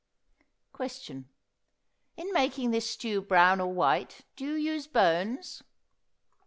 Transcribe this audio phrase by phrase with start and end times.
[0.73, 1.29] Question.
[2.17, 5.61] In making this stew brown or white do you use bones?